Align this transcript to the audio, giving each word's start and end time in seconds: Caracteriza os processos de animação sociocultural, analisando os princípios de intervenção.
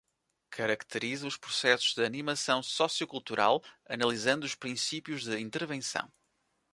Caracteriza 0.49 1.27
os 1.27 1.37
processos 1.37 1.93
de 1.93 2.03
animação 2.03 2.63
sociocultural, 2.63 3.63
analisando 3.87 4.47
os 4.47 4.55
princípios 4.55 5.25
de 5.25 5.37
intervenção. 5.39 6.11